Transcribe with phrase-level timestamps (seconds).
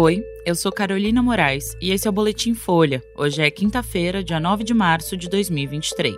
[0.00, 3.02] Oi, eu sou Carolina Moraes e esse é o Boletim Folha.
[3.16, 6.14] Hoje é quinta-feira, dia 9 de março de 2023.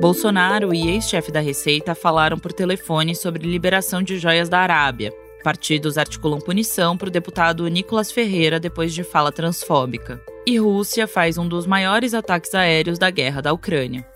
[0.00, 5.12] Bolsonaro e ex-chefe da Receita falaram por telefone sobre liberação de joias da Arábia.
[5.42, 10.22] Partidos articulam punição para o deputado Nicolas Ferreira depois de fala transfóbica.
[10.46, 14.13] E Rússia faz um dos maiores ataques aéreos da guerra da Ucrânia.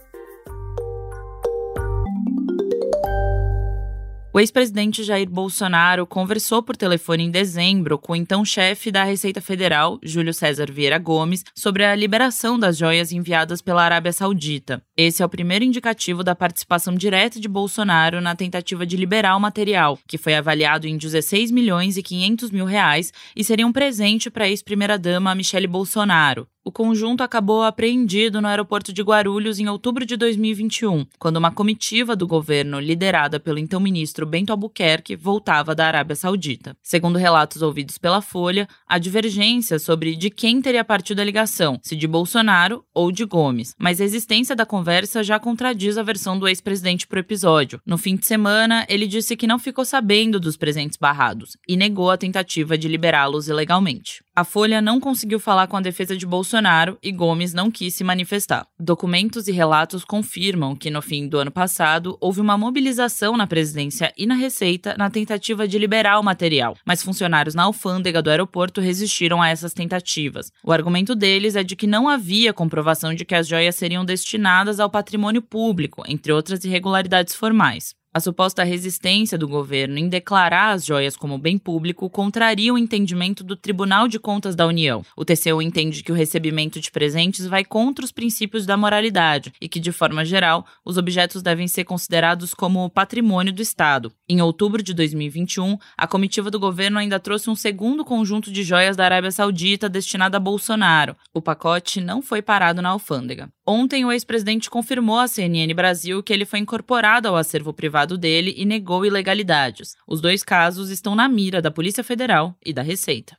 [4.38, 9.40] O ex-presidente Jair Bolsonaro conversou por telefone em dezembro com o então chefe da Receita
[9.40, 14.80] Federal, Júlio César Vieira Gomes, sobre a liberação das joias enviadas pela Arábia Saudita.
[14.96, 19.40] Esse é o primeiro indicativo da participação direta de Bolsonaro na tentativa de liberar o
[19.40, 24.30] material, que foi avaliado em 16 milhões e 500 mil reais e seria um presente
[24.30, 26.46] para a ex-primeira-dama Michele Bolsonaro.
[26.68, 32.14] O conjunto acabou apreendido no aeroporto de Guarulhos em outubro de 2021, quando uma comitiva
[32.14, 36.76] do governo, liderada pelo então ministro Bento Albuquerque, voltava da Arábia Saudita.
[36.82, 41.96] Segundo relatos ouvidos pela Folha, há divergência sobre de quem teria partido a ligação, se
[41.96, 46.46] de Bolsonaro ou de Gomes, mas a existência da conversa já contradiz a versão do
[46.46, 47.80] ex-presidente pro episódio.
[47.86, 52.10] No fim de semana, ele disse que não ficou sabendo dos presentes barrados e negou
[52.10, 54.22] a tentativa de liberá-los ilegalmente.
[54.38, 58.04] A Folha não conseguiu falar com a defesa de Bolsonaro e Gomes não quis se
[58.04, 58.68] manifestar.
[58.78, 64.12] Documentos e relatos confirmam que, no fim do ano passado, houve uma mobilização na presidência
[64.16, 68.80] e na Receita na tentativa de liberar o material, mas funcionários na alfândega do aeroporto
[68.80, 70.52] resistiram a essas tentativas.
[70.62, 74.78] O argumento deles é de que não havia comprovação de que as joias seriam destinadas
[74.78, 77.97] ao patrimônio público, entre outras irregularidades formais.
[78.12, 83.44] A suposta resistência do governo em declarar as joias como bem público contraria o entendimento
[83.44, 85.04] do Tribunal de Contas da União.
[85.14, 89.68] O TCU entende que o recebimento de presentes vai contra os princípios da moralidade e
[89.68, 94.10] que, de forma geral, os objetos devem ser considerados como patrimônio do Estado.
[94.26, 98.96] Em outubro de 2021, a comitiva do governo ainda trouxe um segundo conjunto de joias
[98.96, 101.14] da Arábia Saudita destinado a Bolsonaro.
[101.32, 103.50] O pacote não foi parado na alfândega.
[103.70, 108.54] Ontem, o ex-presidente confirmou à CNN Brasil que ele foi incorporado ao acervo privado dele
[108.56, 109.94] e negou ilegalidades.
[110.06, 113.36] Os dois casos estão na mira da Polícia Federal e da Receita.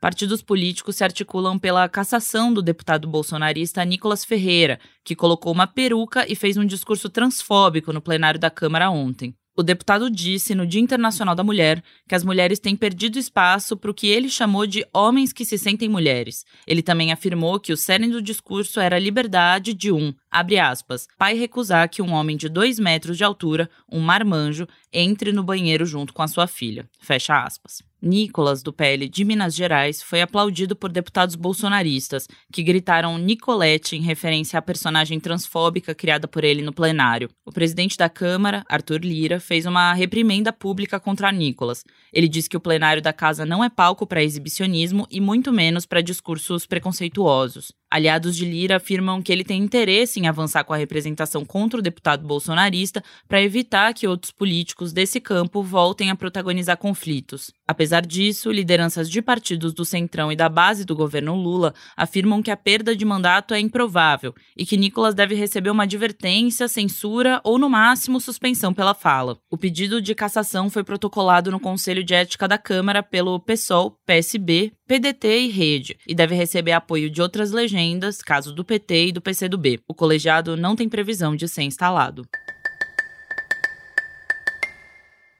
[0.00, 6.24] Partidos políticos se articulam pela cassação do deputado bolsonarista Nicolas Ferreira, que colocou uma peruca
[6.30, 9.34] e fez um discurso transfóbico no plenário da Câmara ontem.
[9.56, 13.90] O deputado disse no Dia Internacional da Mulher que as mulheres têm perdido espaço para
[13.90, 16.44] o que ele chamou de homens que se sentem mulheres.
[16.66, 21.06] Ele também afirmou que o cerne do discurso era a liberdade de um, abre aspas,
[21.16, 25.86] pai recusar que um homem de dois metros de altura, um marmanjo, entre no banheiro
[25.86, 26.88] junto com a sua filha.
[26.98, 27.80] Fecha aspas.
[28.04, 34.02] Nicolas, do PL de Minas Gerais, foi aplaudido por deputados bolsonaristas, que gritaram Nicolette em
[34.02, 37.30] referência à personagem transfóbica criada por ele no plenário.
[37.46, 41.82] O presidente da Câmara, Arthur Lira, fez uma reprimenda pública contra Nicolas.
[42.12, 45.86] Ele disse que o plenário da casa não é palco para exibicionismo e muito menos
[45.86, 47.72] para discursos preconceituosos.
[47.94, 51.82] Aliados de Lira afirmam que ele tem interesse em avançar com a representação contra o
[51.82, 57.52] deputado bolsonarista para evitar que outros políticos desse campo voltem a protagonizar conflitos.
[57.68, 62.50] Apesar disso, lideranças de partidos do Centrão e da base do governo Lula afirmam que
[62.50, 67.60] a perda de mandato é improvável e que Nicolas deve receber uma advertência, censura ou,
[67.60, 69.38] no máximo, suspensão pela fala.
[69.48, 74.72] O pedido de cassação foi protocolado no Conselho de Ética da Câmara pelo PSOL, PSB,
[74.86, 77.83] PDT e Rede, e deve receber apoio de outras legendas,
[78.24, 79.80] caso do PT e do PCdoB.
[79.86, 82.26] O colegiado não tem previsão de ser instalado.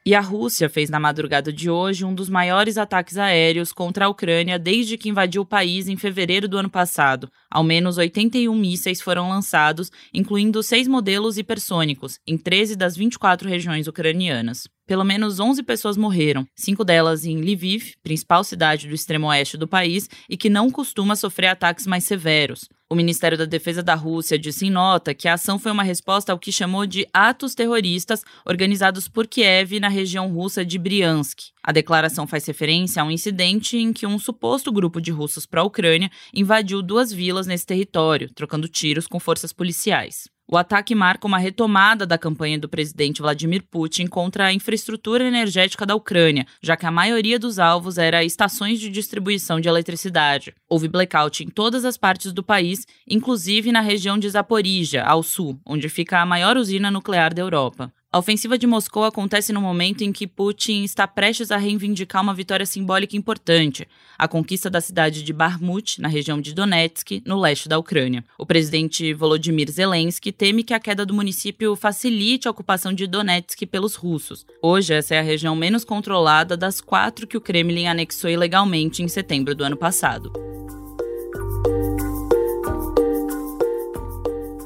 [0.07, 4.09] E a Rússia fez na madrugada de hoje um dos maiores ataques aéreos contra a
[4.09, 7.31] Ucrânia desde que invadiu o país em fevereiro do ano passado.
[7.51, 13.87] Ao menos 81 mísseis foram lançados, incluindo seis modelos hipersônicos, em 13 das 24 regiões
[13.87, 14.69] ucranianas.
[14.87, 19.67] Pelo menos 11 pessoas morreram, cinco delas em Lviv, principal cidade do extremo oeste do
[19.67, 22.69] país e que não costuma sofrer ataques mais severos.
[22.91, 26.33] O Ministério da Defesa da Rússia disse em nota que a ação foi uma resposta
[26.33, 31.45] ao que chamou de atos terroristas organizados por Kiev na região russa de Briansk.
[31.63, 36.11] A declaração faz referência a um incidente em que um suposto grupo de russos pró-Ucrânia
[36.33, 40.34] invadiu duas vilas nesse território, trocando tiros com forças policiais.
[40.47, 45.87] O ataque marca uma retomada da campanha do presidente Vladimir Putin contra a infraestrutura energética
[45.87, 50.55] da Ucrânia, já que a maioria dos alvos era estações de distribuição de eletricidade.
[50.69, 55.59] Houve blackout em todas as partes do país, inclusive na região de Zaporizhia, ao sul,
[55.65, 57.91] onde fica a maior usina nuclear da Europa.
[58.15, 62.33] A ofensiva de Moscou acontece no momento em que Putin está prestes a reivindicar uma
[62.33, 67.69] vitória simbólica importante, a conquista da cidade de Bakhmut, na região de Donetsk, no leste
[67.69, 68.25] da Ucrânia.
[68.39, 73.67] O presidente Volodymyr Zelensky teme que a queda do município facilite a ocupação de Donetsk
[73.67, 74.47] pelos russos.
[74.63, 79.09] Hoje, essa é a região menos controlada das quatro que o Kremlin anexou ilegalmente em
[79.09, 80.54] setembro do ano passado.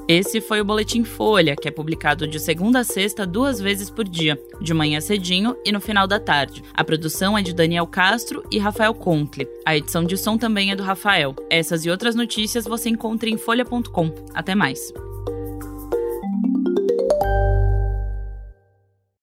[0.09, 4.09] Esse foi o Boletim Folha, que é publicado de segunda a sexta duas vezes por
[4.09, 6.65] dia, de manhã cedinho e no final da tarde.
[6.73, 9.47] A produção é de Daniel Castro e Rafael Conkle.
[9.67, 11.37] A edição de som também é do Rafael.
[11.51, 14.11] Essas e outras notícias você encontra em folha.com.
[14.33, 14.95] Até mais.